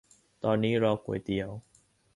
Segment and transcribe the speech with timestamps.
[0.43, 1.49] ตอนนี้รอก๋วยเตี๋ยว